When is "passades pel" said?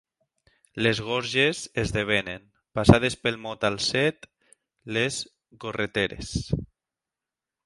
2.79-3.37